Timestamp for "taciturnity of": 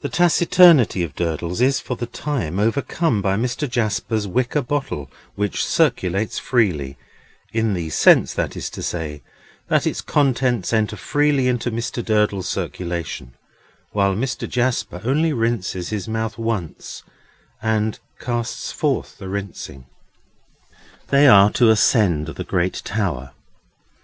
0.08-1.14